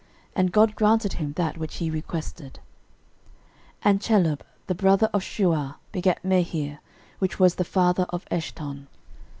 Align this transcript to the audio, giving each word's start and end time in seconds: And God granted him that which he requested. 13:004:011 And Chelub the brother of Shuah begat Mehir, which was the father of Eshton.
And 0.35 0.51
God 0.51 0.73
granted 0.75 1.13
him 1.21 1.33
that 1.33 1.59
which 1.59 1.75
he 1.75 1.91
requested. 1.91 2.59
13:004:011 3.83 3.83
And 3.83 3.99
Chelub 4.01 4.39
the 4.65 4.73
brother 4.73 5.11
of 5.13 5.21
Shuah 5.21 5.75
begat 5.91 6.23
Mehir, 6.23 6.79
which 7.19 7.39
was 7.39 7.53
the 7.53 7.63
father 7.63 8.07
of 8.09 8.25
Eshton. 8.31 8.87